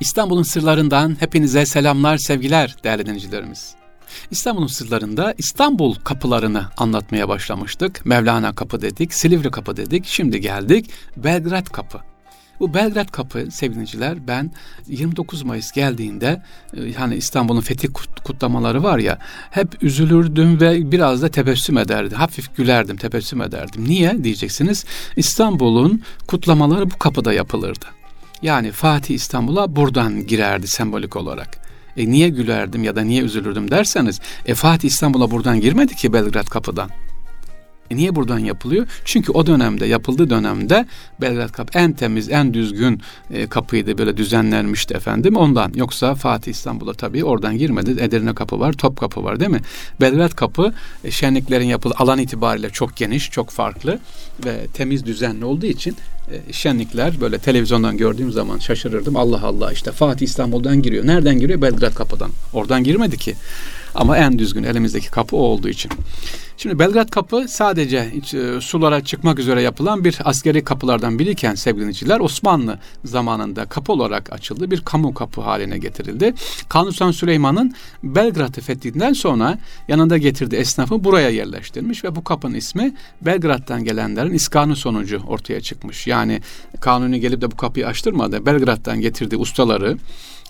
İstanbul'un 0.00 0.42
sırlarından 0.42 1.16
hepinize 1.20 1.66
selamlar, 1.66 2.18
sevgiler 2.18 2.76
değerli 2.84 3.06
dinleyicilerimiz. 3.06 3.74
İstanbul'un 4.30 4.66
sırlarında 4.66 5.34
İstanbul 5.38 5.94
kapılarını 5.94 6.66
anlatmaya 6.76 7.28
başlamıştık. 7.28 8.06
Mevlana 8.06 8.54
kapı 8.54 8.82
dedik, 8.82 9.14
Silivri 9.14 9.50
kapı 9.50 9.76
dedik. 9.76 10.06
Şimdi 10.06 10.40
geldik 10.40 10.90
Belgrad 11.16 11.66
kapı. 11.66 11.98
Bu 12.60 12.74
Belgrad 12.74 13.08
Kapı 13.10 13.50
sevgiliciler 13.50 14.28
ben 14.28 14.50
29 14.86 15.42
Mayıs 15.42 15.72
geldiğinde 15.72 16.42
hani 16.96 17.14
İstanbul'un 17.14 17.60
fethi 17.60 17.88
kutlamaları 18.24 18.82
var 18.82 18.98
ya 18.98 19.18
hep 19.50 19.82
üzülürdüm 19.82 20.60
ve 20.60 20.92
biraz 20.92 21.22
da 21.22 21.28
tebessüm 21.28 21.78
ederdim. 21.78 22.18
Hafif 22.18 22.56
gülerdim, 22.56 22.96
tebessüm 22.96 23.42
ederdim. 23.42 23.84
Niye 23.88 24.24
diyeceksiniz? 24.24 24.84
İstanbul'un 25.16 26.02
kutlamaları 26.26 26.90
bu 26.90 26.98
kapıda 26.98 27.32
yapılırdı. 27.32 27.86
Yani 28.42 28.72
Fatih 28.72 29.14
İstanbul'a 29.14 29.76
buradan 29.76 30.26
girerdi 30.26 30.68
sembolik 30.68 31.16
olarak. 31.16 31.58
E 31.96 32.10
niye 32.10 32.28
gülerdim 32.28 32.84
ya 32.84 32.96
da 32.96 33.00
niye 33.00 33.22
üzülürdüm 33.22 33.70
derseniz 33.70 34.20
e 34.46 34.54
Fatih 34.54 34.88
İstanbul'a 34.88 35.30
buradan 35.30 35.60
girmedi 35.60 35.94
ki 35.94 36.12
Belgrad 36.12 36.46
kapıdan. 36.46 36.90
E 37.90 37.96
niye 37.96 38.14
buradan 38.14 38.38
yapılıyor? 38.38 38.86
Çünkü 39.04 39.32
o 39.32 39.46
dönemde 39.46 39.86
yapıldığı 39.86 40.30
dönemde 40.30 40.86
Belgrad 41.20 41.52
Kapı 41.52 41.78
en 41.78 41.92
temiz, 41.92 42.30
en 42.30 42.54
düzgün 42.54 43.00
e, 43.30 43.46
kapıydı. 43.46 43.98
Böyle 43.98 44.16
düzenlenmişti 44.16 44.94
efendim. 44.94 45.36
Ondan. 45.36 45.72
Yoksa 45.74 46.14
Fatih 46.14 46.52
İstanbul'a 46.52 46.92
tabii 46.92 47.24
oradan 47.24 47.58
girmedi. 47.58 47.90
Edirne 48.00 48.34
Kapı 48.34 48.60
var, 48.60 48.72
Top 48.72 49.00
Kapı 49.00 49.24
var 49.24 49.40
değil 49.40 49.50
mi? 49.50 49.60
Belgrad 50.00 50.30
Kapı 50.30 50.74
e, 51.04 51.10
şenliklerin 51.10 51.66
yapıldığı 51.66 51.94
alan 51.98 52.18
itibariyle 52.18 52.70
çok 52.70 52.96
geniş, 52.96 53.30
çok 53.30 53.50
farklı 53.50 53.98
ve 54.44 54.66
temiz, 54.66 55.06
düzenli 55.06 55.44
olduğu 55.44 55.66
için 55.66 55.96
şenlikler 56.52 57.20
böyle 57.20 57.38
televizyondan 57.38 57.96
gördüğüm 57.96 58.32
zaman 58.32 58.58
şaşırırdım. 58.58 59.16
Allah 59.16 59.42
Allah 59.42 59.72
işte 59.72 59.92
Fatih 59.92 60.26
İstanbul'dan 60.26 60.82
giriyor. 60.82 61.06
Nereden 61.06 61.38
giriyor? 61.38 61.62
Belgrad 61.62 61.94
Kapı'dan. 61.94 62.30
Oradan 62.52 62.84
girmedi 62.84 63.16
ki. 63.16 63.34
Ama 63.94 64.16
en 64.18 64.38
düzgün 64.38 64.62
elimizdeki 64.62 65.10
kapı 65.10 65.36
o 65.36 65.40
olduğu 65.40 65.68
için. 65.68 65.90
Şimdi 66.62 66.78
Belgrad 66.78 67.10
Kapı 67.10 67.44
sadece 67.48 68.12
e, 68.34 68.60
sulara 68.60 69.04
çıkmak 69.04 69.38
üzere 69.38 69.62
yapılan 69.62 70.04
bir 70.04 70.18
askeri 70.24 70.64
kapılardan 70.64 71.18
biriyken 71.18 71.54
sevgili 71.54 71.80
dinleyiciler 71.80 72.20
Osmanlı 72.20 72.78
zamanında 73.04 73.64
kapı 73.64 73.92
olarak 73.92 74.32
açıldı. 74.32 74.70
Bir 74.70 74.80
kamu 74.80 75.14
kapı 75.14 75.40
haline 75.40 75.78
getirildi. 75.78 76.34
Kanuni 76.68 76.92
Sultan 76.92 77.10
Süleyman'ın 77.10 77.74
Belgrad'ı 78.02 78.60
fethinden 78.60 79.12
sonra 79.12 79.58
yanında 79.88 80.18
getirdiği 80.18 80.56
esnafı 80.56 81.04
buraya 81.04 81.30
yerleştirmiş 81.30 82.04
ve 82.04 82.16
bu 82.16 82.24
kapının 82.24 82.54
ismi 82.54 82.94
Belgrad'dan 83.22 83.84
gelenlerin 83.84 84.34
iskanı 84.34 84.76
sonucu 84.76 85.22
ortaya 85.26 85.60
çıkmış. 85.60 86.06
Yani 86.06 86.40
Kanuni 86.80 87.20
gelip 87.20 87.40
de 87.40 87.50
bu 87.50 87.56
kapıyı 87.56 87.86
açtırmadı. 87.86 88.46
Belgrad'dan 88.46 89.00
getirdiği 89.00 89.36
ustaları 89.36 89.96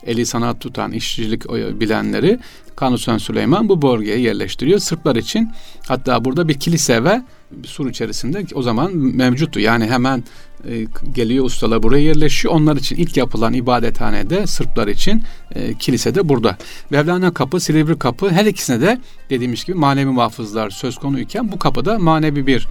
eli 0.07 0.27
sanat 0.27 0.61
tutan, 0.61 0.93
işçilik 0.93 1.49
bilenleri 1.81 2.39
Kanuni 2.81 3.21
Süleyman 3.21 3.69
bu 3.69 3.83
bölgeye 3.83 4.19
yerleştiriyor. 4.19 4.79
Sırplar 4.79 5.17
için 5.17 5.51
hatta 5.89 6.25
burada 6.25 6.49
bir 6.49 6.55
kilise 6.55 7.05
ve 7.05 7.23
sur 7.65 7.91
içerisinde 7.91 8.45
o 8.55 8.63
zaman 8.63 8.97
mevcuttu. 8.97 9.61
Yani 9.61 9.87
hemen 9.87 10.25
e, 10.69 10.87
geliyor 11.15 11.45
ustalar 11.45 11.83
buraya 11.83 12.03
yerleşiyor. 12.03 12.55
Onlar 12.55 12.77
için 12.77 12.97
ilk 12.97 13.17
yapılan 13.17 13.53
ibadethanede 13.53 14.47
Sırplar 14.47 14.89
için 14.89 15.23
e, 15.55 15.75
kilise 15.75 16.15
de 16.15 16.29
burada. 16.29 16.59
Mevlana 16.91 17.35
kapı, 17.35 17.61
Silivri 17.61 17.99
kapı 17.99 18.31
her 18.31 18.47
ikisine 18.47 18.81
de 18.81 18.99
dediğimiz 19.31 19.65
gibi 19.65 19.79
manevi 19.79 20.11
muhafızlar 20.11 20.71
söz 20.71 20.97
konuyken 20.97 21.53
bu 21.53 21.59
kapıda 21.59 21.99
manevi 21.99 22.47
bir 22.47 22.69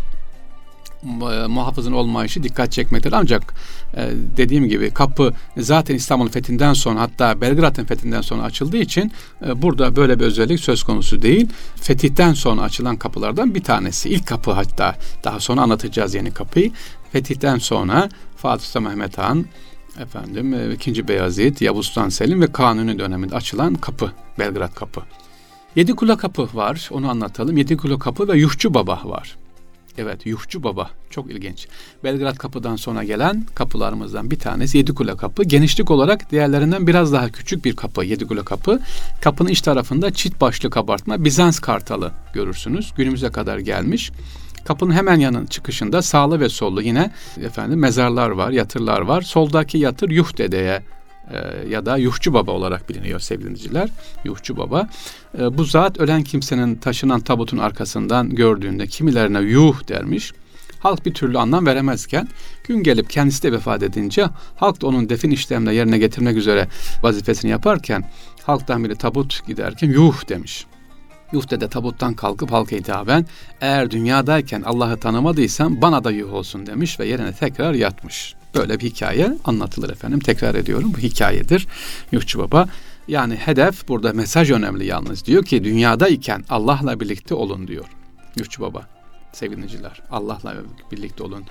e, 1.04 1.48
muhafızın 1.48 1.92
olmayışı 1.92 2.44
dikkat 2.44 2.72
çekmektedir. 2.72 3.16
Ancak 3.16 3.54
e, 3.98 4.10
dediğim 4.38 4.70
gibi 4.70 4.92
kapı 4.92 5.34
zaten 5.58 5.96
İstanbul 5.96 6.30
fethinden 6.30 6.74
sonra 6.74 7.00
hatta 7.02 7.42
Belgrad'ın 7.42 7.86
fethinden 7.86 8.22
sonra 8.22 8.44
açıldığı 8.44 8.78
için 8.78 9.12
e, 9.46 9.62
burada 9.62 9.96
böyle 9.96 10.20
bir 10.20 10.26
özellik 10.26 10.60
söz 10.60 10.84
konusu 10.84 11.22
değil. 11.22 11.48
Fetihten 11.76 12.34
sonra 12.34 12.62
açılan 12.62 12.98
kapılardan 12.98 13.56
bir 13.56 13.64
tanesi. 13.64 14.10
İlk 14.10 14.28
kapı 14.28 14.52
hatta 14.52 14.96
daha 15.24 15.40
sonra 15.40 15.62
anlatacağız 15.62 16.16
yeni 16.16 16.32
kapıyı. 16.32 16.72
Fetihten 17.12 17.58
sonra 17.58 18.10
Fatih 18.38 18.66
Sultan 18.66 18.84
Mehmet 18.84 19.18
Han 19.18 19.46
efendim 20.00 20.54
e, 20.54 20.74
2. 20.74 21.08
Beyazıt, 21.08 21.62
Yavuz 21.62 21.86
Sultan 21.86 22.10
Selim 22.10 22.42
ve 22.42 22.52
Kanuni 22.52 23.00
döneminde 23.00 23.36
açılan 23.36 23.74
kapı 23.74 24.12
Belgrad 24.40 24.74
kapı. 24.74 25.02
Yedi 25.76 25.96
Kula 25.96 26.18
kapı 26.18 26.50
var 26.54 26.90
onu 26.92 27.10
anlatalım. 27.10 27.58
Yedi 27.58 27.78
Kula 27.78 28.00
kapı 28.00 28.28
ve 28.28 28.38
Yuhçu 28.38 28.74
Baba 28.74 29.02
var. 29.06 29.39
Evet 30.00 30.26
Yuhçu 30.26 30.64
Baba 30.64 30.90
çok 31.10 31.32
ilginç. 31.32 31.68
Belgrad 32.04 32.36
kapıdan 32.36 32.76
sonra 32.76 33.04
gelen 33.04 33.46
kapılarımızdan 33.56 34.32
bir 34.32 34.40
tanesi 34.40 34.78
Yedikule 34.78 35.18
kapı. 35.18 35.44
Genişlik 35.44 35.92
olarak 35.92 36.32
diğerlerinden 36.32 36.88
biraz 36.88 37.14
daha 37.14 37.30
küçük 37.30 37.66
bir 37.66 37.76
kapı 37.76 38.06
Yedikule 38.06 38.44
kapı. 38.44 38.80
Kapının 39.22 39.50
iç 39.50 39.62
tarafında 39.62 40.14
çift 40.14 40.42
başlı 40.42 40.70
kabartma 40.70 41.24
Bizans 41.24 41.60
kartalı 41.60 42.12
görürsünüz. 42.34 42.94
Günümüze 42.98 43.30
kadar 43.30 43.58
gelmiş. 43.58 44.12
Kapının 44.66 44.94
hemen 44.94 45.20
yanın 45.20 45.46
çıkışında 45.46 46.02
sağlı 46.02 46.40
ve 46.40 46.50
sollu 46.50 46.82
yine 46.82 47.12
efendim 47.42 47.80
mezarlar 47.80 48.30
var, 48.30 48.50
yatırlar 48.50 49.02
var. 49.02 49.22
Soldaki 49.22 49.78
yatır 49.78 50.10
Yuh 50.10 50.38
dedeye 50.38 50.84
e, 51.34 51.70
ya 51.70 51.86
da 51.86 51.98
Yuhçu 51.98 52.34
Baba 52.34 52.52
olarak 52.52 52.90
biliniyor 52.90 53.20
sevgili 53.20 53.46
dinleyiciler. 53.46 53.90
Yuhçu 54.24 54.58
Baba. 54.58 54.90
E, 55.40 55.58
bu 55.58 55.64
zat 55.64 56.00
ölen 56.00 56.24
kimsenin 56.24 56.76
taşınan 56.76 57.20
tabutun 57.20 57.58
arkasından 57.58 58.30
gördüğünde 58.30 58.88
kimilerine 58.88 59.40
yuh 59.40 59.88
dermiş. 59.88 60.34
Halk 60.80 61.06
bir 61.06 61.14
türlü 61.14 61.38
anlam 61.38 61.66
veremezken 61.66 62.28
gün 62.64 62.84
gelip 62.84 63.10
kendisi 63.10 63.44
de 63.44 63.52
vefat 63.52 63.84
edince 63.84 64.28
halk 64.56 64.82
da 64.82 64.88
onun 64.88 65.10
defin 65.10 65.32
işlemle 65.32 65.74
yerine 65.76 65.98
getirmek 65.98 66.38
üzere 66.38 66.68
vazifesini 67.04 67.52
yaparken 67.52 68.12
halktan 68.44 68.84
biri 68.84 68.96
tabut 68.96 69.48
giderken 69.48 69.90
yuh 69.90 70.30
demiş. 70.30 70.66
Yuh 71.34 71.50
de 71.50 71.70
tabuttan 71.70 72.14
kalkıp 72.14 72.52
halka 72.52 72.76
hitaben 72.76 73.26
eğer 73.62 73.92
dünyadayken 73.92 74.62
Allah'ı 74.62 74.98
tanımadıysan 74.98 75.82
bana 75.82 76.04
da 76.04 76.12
yuh 76.12 76.34
olsun 76.34 76.66
demiş 76.66 77.00
ve 77.00 77.08
yerine 77.08 77.34
tekrar 77.34 77.74
yatmış. 77.74 78.36
Böyle 78.56 78.80
bir 78.80 78.86
hikaye 78.86 79.38
anlatılır 79.46 79.90
efendim. 79.90 80.20
Tekrar 80.20 80.56
ediyorum 80.56 80.94
bu 80.94 80.98
hikayedir. 80.98 81.68
Yuhçu 82.12 82.40
Baba 82.40 82.70
yani 83.08 83.36
hedef 83.36 83.88
burada 83.88 84.14
mesaj 84.14 84.52
önemli 84.52 84.86
yalnız. 84.86 85.26
Diyor 85.26 85.46
ki 85.46 85.64
dünyadayken 85.64 86.46
Allah'la 86.50 87.00
birlikte 87.00 87.36
olun 87.36 87.68
diyor. 87.68 87.86
Yuhçu 88.40 88.62
Baba 88.62 88.99
sevgiliciler. 89.34 90.02
Allah'la 90.12 90.56
birlikte 90.92 91.24
olun. 91.24 91.44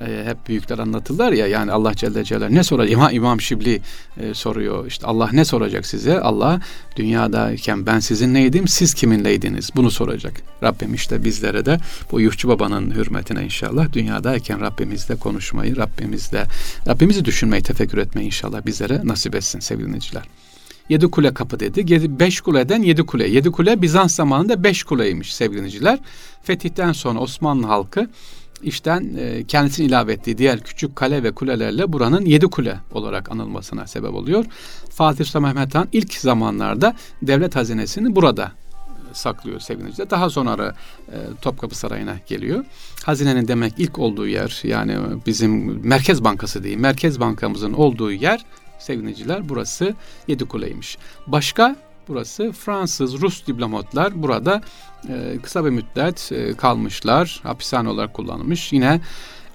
E, 0.00 0.24
hep 0.26 0.48
büyükler 0.48 0.78
anlatırlar 0.78 1.32
ya 1.32 1.46
yani 1.46 1.72
Allah 1.72 1.94
Celle 1.94 2.24
Celaluhu 2.24 2.54
ne 2.54 2.62
soracak? 2.64 2.92
İmam, 2.92 3.14
İmam 3.14 3.40
Şibli 3.40 3.80
e, 4.20 4.34
soruyor. 4.34 4.86
İşte 4.86 5.06
Allah 5.06 5.30
ne 5.32 5.44
soracak 5.44 5.86
size? 5.86 6.20
Allah 6.20 6.60
dünyadayken 6.96 7.86
ben 7.86 8.00
sizin 8.00 8.34
neydim? 8.34 8.68
Siz 8.68 8.94
kiminleydiniz? 8.94 9.70
Bunu 9.76 9.90
soracak. 9.90 10.42
Rabbim 10.62 10.94
işte 10.94 11.24
bizlere 11.24 11.66
de 11.66 11.78
bu 12.12 12.20
Yuhçu 12.20 12.48
Baba'nın 12.48 12.90
hürmetine 12.90 13.44
inşallah 13.44 13.92
dünyadayken 13.92 14.60
Rabbimizle 14.60 15.16
konuşmayı, 15.16 15.76
Rabbimizle 15.76 16.46
Rabbimizi 16.88 17.24
düşünmeyi, 17.24 17.62
tefekkür 17.62 17.98
etmeyi 17.98 18.26
inşallah 18.26 18.66
bizlere 18.66 19.00
nasip 19.04 19.34
etsin 19.34 19.60
sevgili 19.60 19.86
dinleyiciler. 19.86 20.22
Yedi 20.88 21.10
kule 21.10 21.34
kapı 21.34 21.60
dedi. 21.60 21.92
Yedi, 21.92 22.20
beş 22.20 22.40
kuleden 22.40 22.82
yedi 22.82 23.02
kule. 23.02 23.28
Yedi 23.28 23.50
kule 23.50 23.82
Bizans 23.82 24.14
zamanında 24.14 24.64
beş 24.64 24.82
kuleymiş 24.82 25.34
sevgili 25.34 25.98
Fetihten 26.42 26.92
sonra 26.92 27.18
Osmanlı 27.18 27.66
halkı 27.66 28.08
işten 28.62 29.14
e, 29.18 29.44
kendisini 29.44 29.86
ilave 29.86 30.12
ettiği 30.12 30.38
diğer 30.38 30.60
küçük 30.60 30.96
kale 30.96 31.22
ve 31.22 31.32
kulelerle 31.32 31.92
buranın 31.92 32.24
yedi 32.26 32.46
kule 32.46 32.78
olarak 32.92 33.30
anılmasına 33.30 33.86
sebep 33.86 34.14
oluyor. 34.14 34.44
Fatih 34.90 35.24
Sultan 35.24 35.42
Mehmet 35.42 35.74
Han 35.74 35.88
ilk 35.92 36.14
zamanlarda 36.14 36.94
devlet 37.22 37.56
hazinesini 37.56 38.16
burada 38.16 38.52
e, 39.12 39.14
saklıyor 39.14 39.60
sevgili 39.60 40.10
Daha 40.10 40.30
sonra 40.30 40.74
e, 41.08 41.16
Topkapı 41.42 41.74
Sarayı'na 41.74 42.16
geliyor. 42.26 42.64
Hazinenin 43.04 43.48
demek 43.48 43.72
ilk 43.78 43.98
olduğu 43.98 44.26
yer 44.26 44.60
yani 44.64 44.96
bizim 45.26 45.80
Merkez 45.88 46.24
Bankası 46.24 46.64
değil, 46.64 46.78
Merkez 46.78 47.20
Bankamızın 47.20 47.72
olduğu 47.72 48.12
yer 48.12 48.44
sevgiliciler 48.82 49.48
burası 49.48 49.94
Yedikule'ymiş. 50.28 50.98
Başka 51.26 51.76
burası 52.08 52.52
Fransız, 52.52 53.20
Rus 53.20 53.46
diplomatlar 53.46 54.22
burada 54.22 54.62
e, 55.08 55.38
kısa 55.42 55.64
bir 55.64 55.70
müddet 55.70 56.32
e, 56.32 56.56
kalmışlar. 56.56 57.40
Hapishane 57.42 57.88
olarak 57.88 58.14
kullanılmış. 58.14 58.72
Yine 58.72 59.00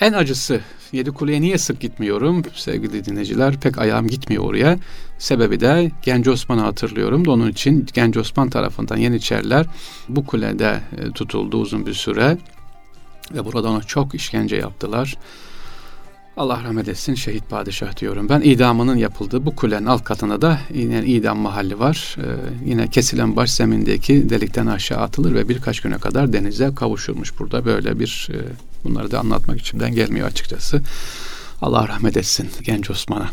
en 0.02 0.13
acısı 0.13 0.62
Yedikule'ye 0.92 1.42
niye 1.42 1.57
sık 1.57 1.80
gitmiyorum 1.80 2.44
sevgili 2.56 3.06
dinleyiciler? 3.06 3.60
Pek 3.60 3.78
ayağım 3.78 4.07
gitmiyor 4.07 4.44
oraya. 4.44 4.78
Sebebi 5.19 5.60
de 5.60 5.92
Genç 6.04 6.28
Osman'ı 6.28 6.62
hatırlıyorum 6.62 7.25
da 7.25 7.31
onun 7.31 7.52
için 7.52 7.88
Genç 7.94 8.18
Osman 8.18 8.50
tarafından 8.50 8.98
Yeniçeriler 8.98 9.66
bu 10.10 10.25
kulede 10.25 10.80
e, 10.98 11.12
tutuldu 11.12 11.57
uzun 11.57 11.86
bir 11.86 11.94
süre 11.94 12.38
ve 13.34 13.46
burada 13.46 13.69
ona 13.69 13.84
çok 13.84 14.16
işkence 14.16 14.56
yaptılar. 14.56 15.18
Allah 16.38 16.63
rahmet 16.63 16.88
etsin 16.88 17.16
şehit 17.16 17.50
padişah 17.50 17.98
diyorum. 18.00 18.30
Ben 18.30 18.42
idamının 18.42 18.95
yapıldığı 18.95 19.45
bu 19.45 19.56
kulenin 19.56 19.86
alt 19.86 20.04
katında 20.04 20.42
da 20.42 20.60
yine 20.74 21.06
idam 21.06 21.38
mahalli 21.38 21.80
var. 21.80 22.16
Ee, 22.19 22.24
yine 22.66 22.88
kesilen 22.88 23.36
baş 23.36 23.51
zemindeki 23.51 24.30
delikten 24.30 24.68
aşağı 24.68 25.00
atılır 25.00 25.34
ve 25.34 25.50
birkaç 25.50 25.80
güne 25.80 25.98
kadar 25.98 26.34
denize 26.34 26.75
kavuşulmuş 26.75 27.39
burada. 27.39 27.66
Böyle 27.66 28.00
bir 28.00 28.30
e, 28.34 28.38
bunları 28.84 29.12
da 29.12 29.19
anlatmak 29.19 29.60
içimden 29.60 29.94
gelmiyor 29.94 30.28
açıkçası. 30.28 30.81
Allah 31.62 31.88
rahmet 31.88 32.18
etsin 32.18 32.50
genç 32.63 32.90
Osman'a. 32.90 33.30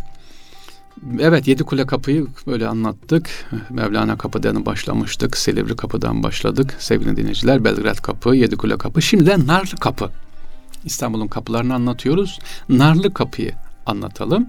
Evet 1.19 1.49
Yedi 1.49 1.63
Kule 1.63 1.87
Kapı'yı 1.87 2.27
böyle 2.47 2.69
anlattık. 2.69 3.31
Mevlana 3.71 4.19
Kapı'dan 4.19 4.67
başlamıştık. 4.67 5.37
Silivri 5.37 5.77
Kapı'dan 5.77 6.23
başladık. 6.23 6.77
Sevgili 6.79 7.17
dinleyiciler 7.17 7.65
Belgrad 7.65 7.97
Kapı, 7.97 8.37
Yedi 8.37 8.57
Kule 8.57 8.77
Kapı. 8.77 9.03
Şimdi 9.03 9.27
de 9.27 9.47
Narlı 9.47 9.77
Kapı. 9.77 10.11
İstanbul'un 10.85 11.29
kapılarını 11.29 11.75
anlatıyoruz. 11.75 12.39
Narlı 12.69 13.15
Kapı'yı 13.15 13.53
anlatalım. 13.87 14.47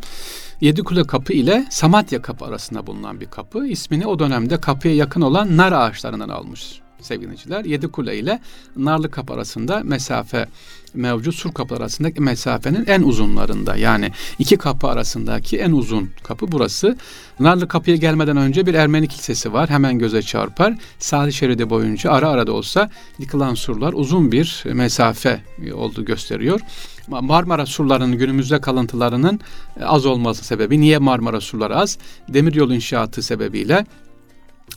Yedi 0.61 0.83
Kule 0.83 1.03
Kapı 1.03 1.33
ile 1.33 1.65
Samatya 1.69 2.21
Kapı 2.21 2.45
arasında 2.45 2.87
bulunan 2.87 3.21
bir 3.21 3.25
kapı. 3.25 3.67
İsmini 3.67 4.07
o 4.07 4.19
dönemde 4.19 4.61
kapıya 4.61 4.95
yakın 4.95 5.21
olan 5.21 5.57
nar 5.57 5.71
ağaçlarından 5.71 6.29
almış 6.29 6.84
sevgiliciler. 7.01 7.65
Yedi 7.65 7.87
Kule 7.87 8.17
ile 8.17 8.39
Narlı 8.75 9.11
Kapı 9.11 9.33
arasında 9.33 9.81
mesafe 9.83 10.47
mevcut 10.95 11.35
sur 11.35 11.53
kapı 11.53 11.75
arasındaki 11.75 12.21
mesafenin 12.21 12.85
en 12.87 13.01
uzunlarında. 13.01 13.75
Yani 13.75 14.11
iki 14.39 14.57
kapı 14.57 14.87
arasındaki 14.87 15.57
en 15.57 15.71
uzun 15.71 16.09
kapı 16.23 16.51
burası. 16.51 16.97
Narlı 17.39 17.67
Kapı'ya 17.67 17.95
gelmeden 17.95 18.37
önce 18.37 18.65
bir 18.65 18.73
Ermeni 18.73 19.07
kilisesi 19.07 19.53
var. 19.53 19.69
Hemen 19.69 19.99
göze 19.99 20.21
çarpar. 20.21 20.77
Sahil 20.99 21.31
şeridi 21.31 21.69
boyunca 21.69 22.11
ara 22.11 22.29
ara 22.29 22.47
da 22.47 22.51
olsa 22.51 22.89
yıkılan 23.19 23.53
surlar 23.53 23.93
uzun 23.93 24.31
bir 24.31 24.63
mesafe 24.65 25.41
olduğu 25.73 26.05
gösteriyor. 26.05 26.59
Marmara 27.07 27.65
surlarının 27.65 28.17
günümüzde 28.17 28.61
kalıntılarının 28.61 29.39
az 29.81 30.05
olması 30.05 30.45
sebebi 30.45 30.81
niye 30.81 30.97
Marmara 30.97 31.41
surları 31.41 31.77
az? 31.77 31.97
Demiryolu 32.29 32.75
inşaatı 32.75 33.21
sebebiyle 33.21 33.85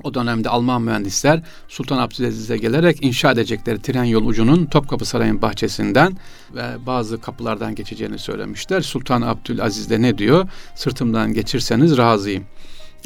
o 0.02 0.14
dönemde 0.14 0.49
Alman 0.49 0.82
mühendisler 0.82 1.43
Sultan 1.69 1.99
Abdülaziz'e 1.99 2.56
gelerek 2.56 3.05
inşa 3.05 3.32
edecekleri 3.32 3.82
tren 3.82 4.05
yol 4.05 4.26
ucunun 4.26 4.67
Topkapı 4.67 5.05
Sarayı'nın 5.05 5.43
bahçesinden 5.43 6.17
ve 6.55 6.87
bazı 6.87 7.20
kapılardan 7.20 7.75
geçeceğini 7.75 8.19
söylemişler. 8.19 8.81
Sultan 8.81 9.23
Abdülaziz 9.23 9.90
de 9.90 10.02
ne 10.02 10.19
diyor? 10.19 10.49
Sırtımdan 10.75 11.32
geçirseniz 11.32 11.96
razıyım. 11.96 12.44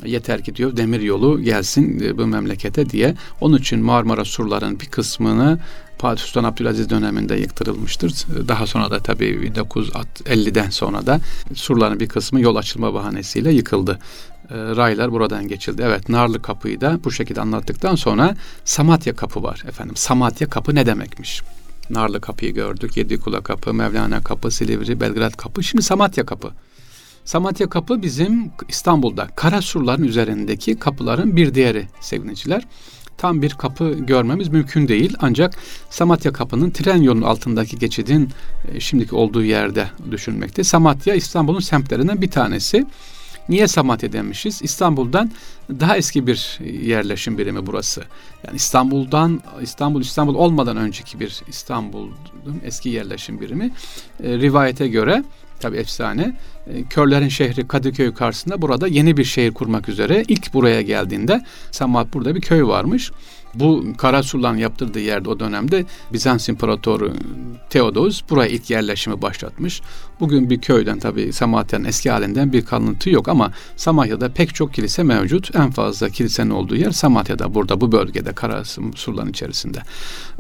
Yeter 0.05 0.45
ki 0.45 0.57
diyor 0.57 0.77
demir 0.77 1.01
yolu 1.01 1.43
gelsin 1.43 2.01
e, 2.01 2.19
bu 2.19 2.27
memlekete 2.27 2.91
diye. 2.91 3.15
Onun 3.41 3.59
için 3.59 3.81
Marmara 3.81 4.25
surların 4.25 4.81
bir 4.81 4.87
kısmını 4.87 5.59
Fatih 5.99 6.23
Sultan 6.23 6.45
Abdülaziz 6.45 6.91
döneminde 6.91 7.35
yıktırılmıştır. 7.35 8.13
Daha 8.49 8.67
sonra 8.67 8.91
da 8.91 8.99
tabii 8.99 9.25
1950'den 9.25 10.71
sonra 10.71 11.07
da 11.07 11.21
surların 11.55 12.01
bir 12.01 12.09
kısmı 12.09 12.41
yol 12.41 12.57
açılma 12.57 12.95
bahanesiyle 12.95 13.53
yıkıldı. 13.53 13.99
E, 14.51 14.55
raylar 14.55 15.13
buradan 15.13 15.49
geçildi. 15.49 15.83
Evet 15.87 16.09
Narlı 16.09 16.43
Kapı'yı 16.43 16.81
da 16.81 17.01
bu 17.05 17.11
şekilde 17.13 17.41
anlattıktan 17.41 17.95
sonra 17.95 18.37
Samatya 18.65 19.17
Kapı 19.17 19.43
var 19.43 19.63
efendim. 19.69 19.97
Samatya 19.97 20.49
Kapı 20.49 20.75
ne 20.75 20.87
demekmiş? 20.87 21.43
Narlı 21.91 22.21
Kapı'yı 22.21 22.55
gördük. 22.55 22.97
Yedikula 22.97 23.41
Kapı, 23.41 23.75
Mevlana 23.75 24.23
Kapı, 24.23 24.51
Silivri, 24.51 25.01
Belgrad 25.01 25.33
Kapı. 25.33 25.63
Şimdi 25.63 25.83
Samatya 25.83 26.27
Kapı. 26.27 26.51
Samatya 27.25 27.69
Kapı 27.69 28.03
bizim 28.03 28.51
İstanbul'da 28.69 29.29
kara 29.37 29.63
surların 29.63 30.05
üzerindeki 30.05 30.79
kapıların 30.79 31.37
bir 31.37 31.55
diğeri 31.55 31.87
sevgiliciler. 32.01 32.67
Tam 33.19 33.43
bir 33.43 33.51
kapı 33.51 33.91
görmemiz 33.93 34.49
mümkün 34.49 34.89
değil 34.89 35.17
ancak 35.21 35.55
Samatya 35.91 36.33
Kapı'nın 36.33 36.71
tren 36.71 37.03
yolunun 37.03 37.27
altındaki 37.27 37.79
geçidin 37.79 38.31
e, 38.73 38.81
şimdiki 38.81 39.15
olduğu 39.15 39.45
yerde 39.45 39.87
düşünmekte. 40.11 40.65
Samatya 40.65 41.15
İstanbul'un 41.15 41.61
semtlerinden 41.61 42.23
bir 42.23 42.31
tanesi. 42.31 42.87
Niye 43.49 43.69
Samatya 43.69 44.13
demişiz? 44.13 44.63
İstanbul'dan 44.63 45.31
daha 45.81 45.97
eski 45.97 46.27
bir 46.27 46.59
yerleşim 46.83 47.39
birimi 47.39 47.67
burası. 47.67 48.03
Yani 48.47 48.57
İstanbul'dan 48.57 49.41
İstanbul 49.63 50.01
İstanbul 50.01 50.35
olmadan 50.35 50.77
önceki 50.77 51.21
bir 51.21 51.43
İstanbul'un 51.49 52.61
eski 52.65 52.89
yerleşim 52.89 53.41
birimi. 53.41 53.71
E, 54.23 54.39
rivayete 54.39 54.89
göre 54.89 55.25
tabi 55.63 55.77
efsane. 55.77 56.37
E, 56.67 56.83
Körlerin 56.83 57.29
şehri 57.29 57.69
Kadıköy 57.69 58.15
karşısında 58.15 58.63
burada 58.63 58.89
yeni 58.89 59.17
bir 59.17 59.25
şehir 59.25 59.53
kurmak 59.53 59.89
üzere 59.89 60.25
ilk 60.29 60.55
buraya 60.55 60.83
geldiğinde 60.83 61.45
Samat 61.71 62.15
burada 62.15 62.35
bir 62.35 62.41
köy 62.41 62.63
varmış. 62.63 63.11
Bu 63.55 63.85
Karasullan 63.97 64.57
yaptırdığı 64.57 65.01
yerde 65.01 65.29
o 65.29 65.41
dönemde 65.41 65.85
Bizans 66.13 66.49
İmparatoru 66.49 67.13
Theodos 67.71 68.23
buraya 68.31 68.49
ilk 68.49 68.71
yerleşimi 68.71 69.23
başlatmış. 69.23 69.81
Bugün 70.21 70.51
bir 70.51 70.61
köyden 70.61 70.99
tabi 70.99 71.33
Samatya'nın 71.33 71.85
eski 71.85 72.11
halinden 72.11 72.53
bir 72.53 72.65
kalıntı 72.65 73.11
yok 73.11 73.29
ama 73.29 73.53
Samatya'da 73.77 74.29
pek 74.33 74.55
çok 74.55 74.75
kilise 74.75 75.03
mevcut. 75.03 75.55
En 75.55 75.71
fazla 75.71 76.09
kilisenin 76.09 76.51
olduğu 76.51 76.77
yer 76.77 76.91
Samatya'da 76.91 77.55
burada 77.55 77.81
bu 77.81 77.93
bölgede 77.93 78.33
Karasullan 78.33 79.29
içerisinde. 79.29 79.83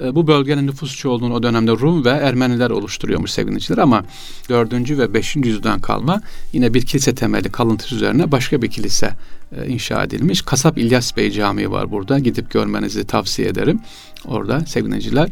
E, 0.02 0.14
bu 0.14 0.26
bölgenin 0.26 0.66
nüfus 0.66 0.96
çoğunluğunu 0.96 1.34
o 1.34 1.42
dönemde 1.42 1.70
Rum 1.70 2.04
ve 2.04 2.10
Ermeniler 2.10 2.70
oluşturuyormuş 2.70 3.30
sevgiliciler 3.30 3.78
ama 3.78 4.04
4. 4.48 4.72
ve 4.98 5.11
5. 5.14 5.36
yüzyıldan 5.36 5.80
kalma 5.80 6.20
yine 6.52 6.74
bir 6.74 6.86
kilise 6.86 7.14
temeli 7.14 7.52
kalıntı 7.52 7.94
üzerine 7.94 8.32
başka 8.32 8.62
bir 8.62 8.70
kilise 8.70 9.10
e, 9.56 9.66
inşa 9.68 10.04
edilmiş. 10.04 10.42
Kasap 10.42 10.78
İlyas 10.78 11.16
Bey 11.16 11.30
Camii 11.30 11.70
var 11.70 11.90
burada. 11.90 12.18
Gidip 12.18 12.50
görmenizi 12.50 13.06
tavsiye 13.06 13.48
ederim. 13.48 13.80
Orada 14.24 14.60
sevgiliciler. 14.60 15.28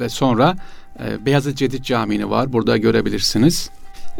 Ve 0.00 0.08
sonra 0.08 0.56
e, 1.04 1.26
Beyazıt 1.26 1.56
Cedid 1.56 1.84
Camii 1.84 2.30
var. 2.30 2.52
Burada 2.52 2.76
görebilirsiniz. 2.76 3.70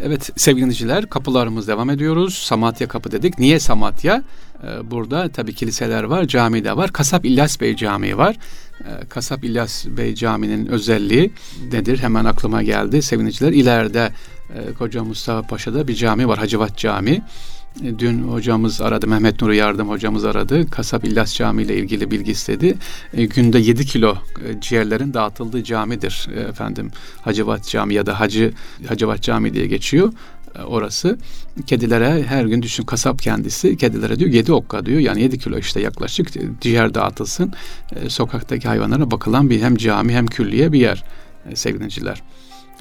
Evet 0.02 0.30
sevgiliciler 0.36 1.06
kapılarımız 1.06 1.68
devam 1.68 1.90
ediyoruz. 1.90 2.34
Samatya 2.34 2.88
kapı 2.88 3.12
dedik. 3.12 3.38
Niye 3.38 3.60
Samatya? 3.60 4.22
Ee, 4.64 4.90
burada 4.90 5.28
tabii 5.28 5.54
kiliseler 5.54 6.04
var, 6.04 6.24
cami 6.24 6.64
de 6.64 6.76
var. 6.76 6.92
Kasap 6.92 7.24
İlyas 7.24 7.60
Bey 7.60 7.76
Camii 7.76 8.18
var. 8.18 8.36
Ee, 8.80 9.06
Kasap 9.08 9.44
İlyas 9.44 9.86
Bey 9.86 10.14
Camii'nin 10.14 10.66
özelliği 10.66 11.32
nedir? 11.72 11.98
Hemen 11.98 12.24
aklıma 12.24 12.62
geldi 12.62 13.02
sevgiliciler. 13.02 13.52
İleride 13.52 14.12
e, 14.54 14.72
Koca 14.72 15.04
Mustafa 15.04 15.48
Paşa'da 15.48 15.88
bir 15.88 15.94
cami 15.94 16.28
var. 16.28 16.38
Hacivat 16.38 16.78
Camii. 16.78 17.22
E, 17.84 17.98
dün 17.98 18.22
hocamız 18.22 18.80
aradı, 18.80 19.06
Mehmet 19.06 19.42
Nuri 19.42 19.56
Yardım 19.56 19.88
hocamız 19.88 20.24
aradı. 20.24 20.70
Kasap 20.70 21.04
İllas 21.04 21.34
Camii 21.34 21.62
ile 21.62 21.76
ilgili 21.76 22.10
bilgi 22.10 22.30
istedi. 22.30 22.76
E, 23.14 23.24
günde 23.24 23.58
7 23.58 23.86
kilo 23.86 24.16
e, 24.48 24.60
ciğerlerin 24.60 25.14
dağıtıldığı 25.14 25.64
camidir 25.64 26.28
e, 26.34 26.40
efendim. 26.40 26.90
Hacivat 27.22 27.68
Camii 27.68 27.94
ya 27.94 28.06
da 28.06 28.20
Hacı 28.20 28.52
Hacivat 28.88 29.22
Camii 29.22 29.54
diye 29.54 29.66
geçiyor 29.66 30.12
orası. 30.66 31.18
Kedilere 31.66 32.22
her 32.22 32.44
gün 32.44 32.62
düşün 32.62 32.84
kasap 32.84 33.22
kendisi 33.22 33.76
kedilere 33.76 34.18
diyor 34.18 34.30
7 34.30 34.52
okka 34.52 34.86
diyor. 34.86 35.00
Yani 35.00 35.22
7 35.22 35.38
kilo 35.38 35.58
işte 35.58 35.80
yaklaşık 35.80 36.28
ciğer 36.60 36.94
dağıtılsın. 36.94 37.52
E, 37.96 38.10
sokaktaki 38.10 38.68
hayvanlara 38.68 39.10
bakılan 39.10 39.50
bir 39.50 39.62
hem 39.62 39.76
cami 39.76 40.12
hem 40.12 40.26
külliye 40.26 40.72
bir 40.72 40.80
yer 40.80 41.04
e, 41.50 41.56
sevgiliciler. 41.56 42.22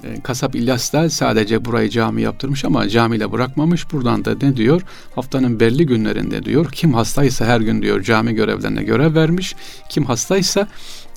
E, 0.03 0.21
kasap 0.21 0.55
İlyas 0.55 0.93
da 0.93 1.09
sadece 1.09 1.65
burayı 1.65 1.89
cami 1.89 2.21
yaptırmış 2.21 2.65
ama 2.65 2.89
camiyle 2.89 3.31
bırakmamış. 3.31 3.91
Buradan 3.91 4.25
da 4.25 4.35
ne 4.41 4.57
diyor? 4.57 4.81
Haftanın 5.15 5.59
belli 5.59 5.85
günlerinde 5.85 6.45
diyor. 6.45 6.71
Kim 6.71 6.93
hastaysa 6.93 7.45
her 7.45 7.61
gün 7.61 7.81
diyor 7.81 8.01
cami 8.01 8.33
görevlerine 8.35 8.83
görev 8.83 9.15
vermiş. 9.15 9.55
Kim 9.89 10.05
hastaysa 10.05 10.67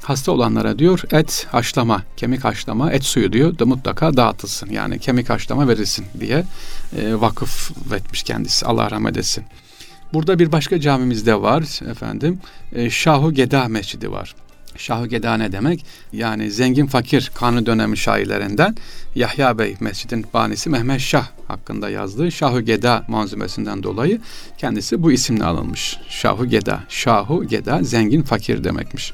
hasta 0.03 0.33
olanlara 0.33 0.79
diyor 0.79 1.03
et 1.13 1.47
haşlama, 1.51 2.03
kemik 2.17 2.45
haşlama, 2.45 2.93
et 2.93 3.05
suyu 3.05 3.33
diyor 3.33 3.59
da 3.59 3.67
mutlaka 3.67 4.17
dağıtılsın. 4.17 4.71
Yani 4.71 4.99
kemik 4.99 5.31
haşlama 5.31 5.69
verilsin 5.69 6.07
diye 6.21 6.45
e, 6.99 7.21
vakıf 7.21 7.71
etmiş 7.95 8.23
kendisi. 8.23 8.67
Allah 8.67 8.91
rahmet 8.91 9.17
etsin. 9.17 9.45
Burada 10.13 10.39
bir 10.39 10.53
başka 10.53 10.81
camimiz 10.81 11.27
de 11.27 11.43
var 11.43 11.91
efendim. 11.91 12.41
E, 12.73 12.91
Şahu 12.91 13.33
Geda 13.33 13.69
Mescidi 13.69 14.13
var. 14.13 14.35
Şahı 14.77 15.07
Geda 15.07 15.37
ne 15.37 15.53
demek? 15.53 15.87
Yani 16.13 16.51
zengin 16.51 16.87
fakir 16.87 17.31
kanı 17.35 17.67
dönemi 17.67 17.99
şairlerinden 17.99 18.77
Yahya 19.15 19.59
Bey 19.59 19.77
Mescidin 19.81 20.27
banisi 20.35 20.71
Mehmet 20.71 21.01
Şah 21.01 21.27
hakkında 21.49 21.91
yazdığı 21.91 22.33
Şahı 22.33 22.61
Geda 22.61 23.05
manzumesinden 23.09 23.83
dolayı 23.83 24.21
kendisi 24.59 25.03
bu 25.03 25.13
isimle 25.13 25.45
alınmış. 25.45 25.99
Şahı 26.09 26.47
Geda. 26.47 26.81
Şahu 26.89 27.45
Geda 27.45 27.83
zengin 27.83 28.23
fakir 28.23 28.65
demekmiş. 28.65 29.13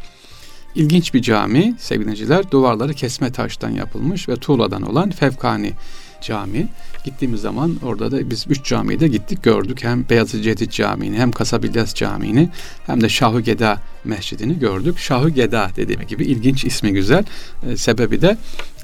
İlginç 0.74 1.14
bir 1.14 1.22
cami 1.22 1.74
sevgiliciler 1.78 2.50
duvarları 2.50 2.94
kesme 2.94 3.32
taştan 3.32 3.70
yapılmış 3.70 4.28
ve 4.28 4.36
tuğladan 4.36 4.82
olan 4.82 5.10
Fevkani 5.10 5.72
Cami. 6.20 6.68
Gittiğimiz 7.04 7.40
zaman 7.40 7.76
orada 7.82 8.12
da 8.12 8.30
biz 8.30 8.46
üç 8.48 8.64
camiyi 8.64 9.00
de 9.00 9.08
gittik 9.08 9.42
gördük. 9.42 9.84
Hem 9.84 10.08
Beyazıt 10.08 10.44
Cedid 10.44 10.70
Camii'ni 10.70 11.18
hem 11.18 11.32
Kasabilyas 11.32 11.94
Camii'ni 11.94 12.48
hem 12.86 13.00
de 13.00 13.08
Şahı 13.08 13.40
Geda 13.40 13.80
Mescidini 14.04 14.58
gördük. 14.58 14.98
Şahı 14.98 15.30
Geda 15.30 15.70
dediğim 15.76 16.00
gibi 16.02 16.24
ilginç 16.24 16.64
ismi 16.64 16.92
güzel. 16.92 17.24
E, 17.68 17.76
sebebi 17.76 18.20
de 18.20 18.36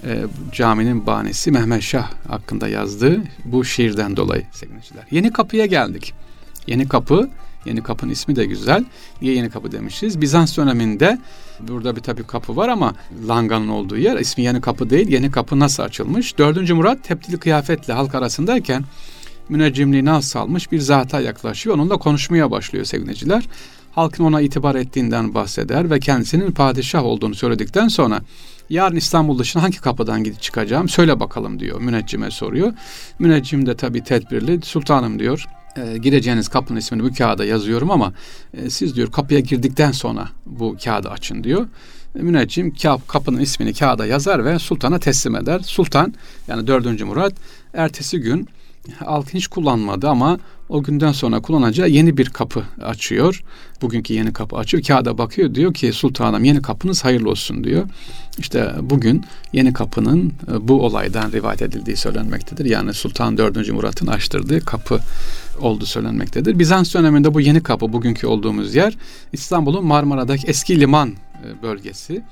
e, 0.07 0.25
caminin 0.53 1.07
banisi 1.07 1.51
Mehmet 1.51 1.83
Şah 1.83 2.11
hakkında 2.29 2.69
yazdığı 2.69 3.23
bu 3.45 3.65
şiirden 3.65 4.17
dolayı 4.17 4.43
sevgiliciler. 4.53 5.05
Yeni 5.11 5.33
kapıya 5.33 5.67
geldik. 5.67 6.15
Yeni 6.67 6.89
kapı 6.89 7.31
Yeni 7.65 7.83
kapının 7.83 8.13
ismi 8.13 8.37
de 8.37 8.45
güzel. 8.45 8.85
Niye 9.23 9.35
yeni 9.35 9.51
kapı 9.51 9.73
demişiz? 9.73 10.21
Bizans 10.21 10.57
döneminde 10.57 11.19
burada 11.61 11.97
bir 11.97 12.01
tabii 12.01 12.23
kapı 12.23 12.57
var 12.57 12.69
ama 12.69 12.95
Langa'nın 13.29 13.69
olduğu 13.69 13.97
yer 13.97 14.17
ismi 14.19 14.45
yeni 14.45 14.61
kapı 14.61 14.91
değil. 14.91 15.09
Yeni 15.09 15.31
kapı 15.31 15.59
nasıl 15.59 15.83
açılmış? 15.83 16.39
Dördüncü 16.39 16.75
Murat 16.75 17.05
tepdili 17.05 17.39
kıyafetle 17.39 17.93
halk 17.93 18.15
arasındayken 18.15 18.85
müneccimliğini 19.49 20.11
az 20.11 20.25
salmış 20.25 20.73
bir 20.73 20.79
zata 20.79 21.21
yaklaşıyor. 21.21 21.77
Onunla 21.77 21.97
konuşmaya 21.97 22.51
başlıyor 22.51 22.85
sevgiliciler. 22.85 23.45
Halkın 23.93 24.25
ona 24.25 24.41
itibar 24.41 24.75
ettiğinden 24.75 25.35
bahseder 25.35 25.91
ve 25.91 26.01
kendisinin 26.01 26.53
padişah 26.53 27.05
olduğunu 27.05 27.35
söyledikten 27.35 27.89
sonra 27.89 28.21
yarın 28.71 28.97
İstanbul 28.97 29.39
dışına 29.39 29.63
hangi 29.63 29.81
kapıdan 29.81 30.25
gidip 30.25 30.43
çıkacağım 30.43 30.89
söyle 30.89 31.21
bakalım 31.21 31.61
diyor 31.61 31.81
müneccime 31.81 32.31
soruyor. 32.31 32.73
Müneccim 33.19 33.67
de 33.67 33.77
tabii 33.77 34.05
tedbirli 34.05 34.63
sultanım 34.63 35.19
diyor 35.19 35.47
e, 35.77 35.99
gireceğiniz 35.99 36.49
kapının 36.49 36.79
ismini 36.79 37.03
bu 37.03 37.15
kağıda 37.15 37.45
yazıyorum 37.45 37.91
ama 37.91 38.13
e, 38.55 38.71
siz 38.71 38.97
diyor 38.97 39.13
kapıya 39.13 39.41
girdikten 39.41 39.93
sonra 39.93 40.29
bu 40.47 40.77
kağıdı 40.85 41.11
açın 41.11 41.45
diyor. 41.45 41.67
E, 42.19 42.23
müneccim 42.23 42.75
kapının 43.09 43.41
ismini 43.41 43.75
kağıda 43.75 44.07
yazar 44.07 44.45
ve 44.45 44.59
sultana 44.59 44.99
teslim 44.99 45.37
eder. 45.37 45.61
Sultan 45.61 46.15
yani 46.49 46.67
4. 46.67 47.03
Murat 47.03 47.33
ertesi 47.75 48.21
gün 48.21 48.49
altın 49.01 49.39
hiç 49.39 49.47
kullanmadı 49.47 50.09
ama 50.09 50.39
o 50.69 50.83
günden 50.83 51.13
sonra 51.13 51.41
kullanacağı 51.41 51.89
yeni 51.89 52.17
bir 52.17 52.29
kapı 52.29 52.63
açıyor. 52.83 53.43
Bugünkü 53.83 54.15
yeni 54.15 54.33
kapı 54.33 54.57
açıyor. 54.57 54.83
Kağıda 54.83 55.19
bakıyor 55.19 55.55
diyor 55.55 55.75
ki 55.75 55.93
sultanım 55.93 56.45
yeni 56.45 56.63
kapınız 56.63 57.05
hayırlı 57.05 57.31
olsun 57.31 57.65
diyor. 57.65 57.89
İşte 58.39 58.73
bugün 58.81 59.25
yeni 59.53 59.73
kapının 59.73 60.33
e, 60.53 60.69
bu 60.69 60.83
olaydan 60.83 61.33
rivayet 61.33 61.63
edildiği 61.63 61.97
söylenmektedir. 61.97 62.65
Yani 62.65 62.95
Sultan 62.95 63.39
4. 63.39 63.73
Murat'ın 63.73 64.07
açtırdığı 64.07 64.61
kapı 64.61 65.01
olduğu 65.61 65.87
söylenmektedir. 65.87 66.59
Bizans 66.59 66.95
döneminde 66.95 67.35
bu 67.35 67.41
yeni 67.41 67.63
kapı 67.63 67.93
bugünkü 67.93 68.27
olduğumuz 68.27 68.75
yer 68.75 68.97
İstanbul'un 69.33 69.87
Marmara'daki 69.87 70.47
eski 70.47 70.81
liman 70.81 71.09
e, 71.45 71.63
bölgesi 71.63 72.23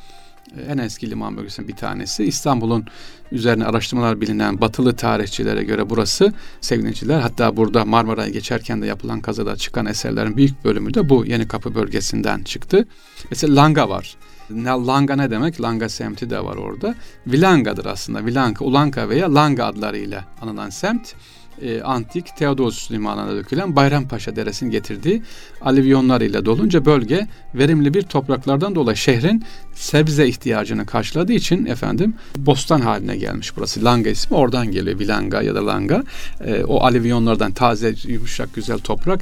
en 0.69 0.79
eski 0.79 1.11
liman 1.11 1.37
bölgesinden 1.37 1.69
bir 1.69 1.77
tanesi. 1.77 2.25
İstanbul'un 2.25 2.87
üzerine 3.33 3.65
araştırmalar 3.65 4.21
bilinen 4.21 4.61
batılı 4.61 4.97
tarihçilere 4.97 5.63
göre 5.63 5.91
burası 5.91 6.33
sevgiliciler. 6.61 7.21
Hatta 7.21 7.57
burada 7.57 7.85
Marmara'ya 7.85 8.31
geçerken 8.31 8.83
de 8.83 8.87
yapılan 8.87 9.21
kazada 9.21 9.57
çıkan 9.57 9.87
eserlerin 9.87 10.37
büyük 10.37 10.65
bölümü 10.65 10.95
de 10.95 11.09
bu 11.09 11.27
Yeni 11.27 11.49
Kapı 11.49 11.75
bölgesinden 11.75 12.43
çıktı. 12.43 12.87
Mesela 13.31 13.57
Langa 13.57 13.89
var. 13.89 14.17
Langa 14.51 15.17
ne 15.17 15.31
demek? 15.31 15.61
Langa 15.61 15.89
semti 15.89 16.31
de 16.31 16.45
var 16.45 16.57
orada. 16.57 16.95
Vilanga'dır 17.27 17.87
aslında. 17.87 18.27
Vilanka, 18.27 18.65
Ulanka 18.65 19.09
veya 19.09 19.35
Langa 19.35 19.65
adlarıyla 19.65 20.25
anılan 20.41 20.71
semt 20.71 21.15
e, 21.63 21.83
antik 21.83 22.37
Teodosius 22.37 22.91
limanına 22.91 23.37
dökülen 23.37 23.77
Bayrampaşa 23.77 24.37
Deresi'nin 24.37 24.71
getirdiği 24.71 25.23
alivyonlar 25.61 26.21
ile 26.21 26.45
dolunca 26.45 26.85
bölge 26.85 27.27
verimli 27.55 27.95
bir 27.95 28.03
topraklardan 28.03 28.75
dolayı 28.75 28.97
şehrin 28.97 29.45
sebze 29.75 30.29
ihtiyacını 30.29 30.87
karşıladığı 30.87 31.33
için 31.33 31.67
efendim 31.67 32.15
bostan 32.37 32.81
haline 32.81 33.17
gelmiş 33.17 33.57
burası. 33.57 33.85
Langa 33.85 34.11
ismi 34.11 34.37
oradan 34.37 34.71
geliyor. 34.71 34.99
Vilanga 34.99 35.43
ya 35.43 35.55
da 35.55 35.67
Langa. 35.67 36.05
E, 36.41 36.65
o 36.65 36.85
alivyonlardan 36.85 37.53
taze, 37.53 37.95
yumuşak, 38.07 38.55
güzel 38.55 38.79
toprak 38.79 39.21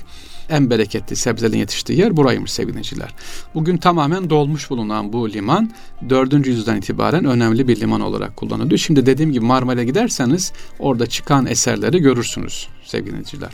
en 0.50 0.71
bereketli 0.71 1.16
sebzelerin 1.16 1.59
yetiştiği 1.59 1.99
yer 1.99 2.16
buraymış 2.16 2.52
sevgiliciler. 2.52 3.14
Bugün 3.54 3.76
tamamen 3.76 4.30
dolmuş 4.30 4.71
bulunan 4.71 5.12
bu 5.12 5.33
liman 5.33 5.71
4. 6.09 6.47
yüzyıldan 6.47 6.76
itibaren 6.76 7.25
önemli 7.25 7.69
bir 7.69 7.80
liman 7.80 8.00
olarak 8.00 8.37
kullanılıyor. 8.37 8.78
Şimdi 8.78 9.07
dediğim 9.07 9.33
gibi 9.33 9.45
Marmara'ya 9.45 9.85
giderseniz 9.85 10.52
orada 10.78 11.07
çıkan 11.07 11.47
eserleri 11.47 11.99
görürsünüz 11.99 12.69
sevgiliciler. 12.85 13.50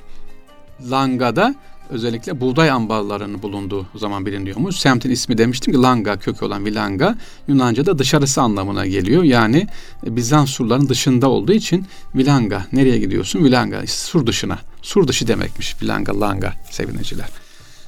Langa'da 0.90 1.54
özellikle 1.90 2.40
buğday 2.40 2.70
ambarlarının 2.70 3.42
bulunduğu 3.42 3.86
zaman 3.94 4.26
biliniyormuş. 4.26 4.76
Semtin 4.76 5.10
ismi 5.10 5.38
demiştim 5.38 5.74
ki 5.74 5.82
Langa 5.82 6.16
kökü 6.16 6.44
olan 6.44 6.64
Vilanga 6.64 7.16
Yunanca'da 7.48 7.98
dışarısı 7.98 8.42
anlamına 8.42 8.86
geliyor. 8.86 9.22
Yani 9.22 9.66
Bizans 10.06 10.50
surlarının 10.50 10.88
dışında 10.88 11.28
olduğu 11.28 11.52
için 11.52 11.86
Vilanga 12.14 12.66
nereye 12.72 12.98
gidiyorsun? 12.98 13.44
Vilanga 13.44 13.86
sur 13.86 14.26
dışına. 14.26 14.58
Sur 14.82 15.08
dışı 15.08 15.28
demekmiş 15.28 15.82
Vilanga 15.82 16.20
Langa 16.20 16.52
sevineciler. 16.70 17.28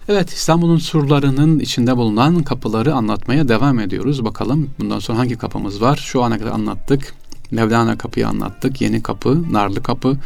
Evet 0.09 0.31
İstanbul'un 0.31 0.79
surlarının 0.79 1.59
içinde 1.59 1.97
bulunan 1.97 2.43
kapıları 2.43 2.95
anlatmaya 2.95 3.49
devam 3.49 3.79
ediyoruz. 3.79 4.25
Bakalım 4.25 4.71
bundan 4.79 4.99
sonra 4.99 5.19
hangi 5.19 5.39
kapımız 5.39 5.81
var? 5.81 5.97
Şu 5.97 6.23
ana 6.23 6.39
kadar 6.39 6.51
anlattık. 6.51 7.15
Mevlana 7.51 7.99
kapıyı 7.99 8.29
anlattık. 8.29 8.81
Yeni 8.81 9.03
kapı, 9.03 9.53
Narlı 9.53 9.83
kapı 9.83 10.17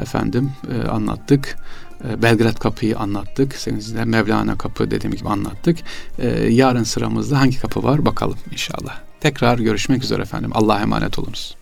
efendim 0.00 0.50
e, 0.72 0.88
anlattık. 0.88 1.56
E, 2.04 2.22
Belgrad 2.22 2.58
kapıyı 2.58 2.98
anlattık. 2.98 3.54
Seninizle 3.54 4.04
Mevlana 4.04 4.58
kapı 4.58 4.90
dediğim 4.90 5.16
gibi 5.16 5.28
anlattık. 5.28 5.78
E, 6.18 6.28
yarın 6.50 6.84
sıramızda 6.84 7.40
hangi 7.40 7.58
kapı 7.58 7.82
var 7.82 8.04
bakalım 8.04 8.38
inşallah. 8.52 9.00
Tekrar 9.20 9.58
görüşmek 9.58 10.02
üzere 10.02 10.22
efendim. 10.22 10.50
Allah'a 10.54 10.80
emanet 10.80 11.18
olunuz. 11.18 11.56